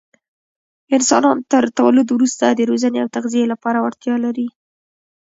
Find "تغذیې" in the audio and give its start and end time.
3.15-3.43